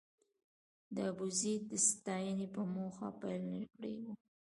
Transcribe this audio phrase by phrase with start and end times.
[0.95, 4.05] د ابوزید د ستاینې په موخه پيل نه کړی و.